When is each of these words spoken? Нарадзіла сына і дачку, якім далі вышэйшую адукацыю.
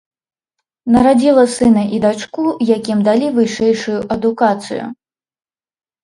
Нарадзіла 0.93 1.41
сына 1.55 1.83
і 1.97 1.99
дачку, 2.05 2.45
якім 2.77 3.03
далі 3.09 3.27
вышэйшую 3.35 3.99
адукацыю. 4.15 4.83